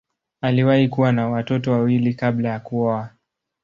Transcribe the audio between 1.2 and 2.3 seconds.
watoto wawili